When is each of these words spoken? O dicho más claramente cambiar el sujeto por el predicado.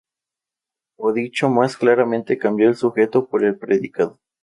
O 0.97 1.13
dicho 1.13 1.47
más 1.47 1.77
claramente 1.77 2.39
cambiar 2.39 2.69
el 2.69 2.75
sujeto 2.75 3.27
por 3.27 3.43
el 3.45 3.59
predicado. 3.59 4.19